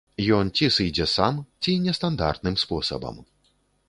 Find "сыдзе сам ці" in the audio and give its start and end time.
0.77-1.75